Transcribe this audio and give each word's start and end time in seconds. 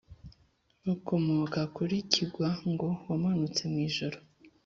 bakomoka 0.85 1.59
kuri 1.75 1.95
kigwa 2.11 2.49
(ngo 2.71 2.87
wamanutse 3.07 3.61
mu 3.71 3.77
ijuru) 3.87 4.17